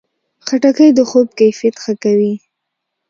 خټکی 0.45 0.89
د 0.97 0.99
خوب 1.09 1.27
کیفیت 1.39 1.75
ښه 1.83 1.93
کوي. 2.03 2.33